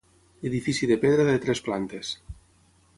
Edifici 0.49 0.89
de 0.93 0.97
pedra 1.05 1.27
de 1.29 1.37
tres 1.45 1.65
plantes. 1.69 2.13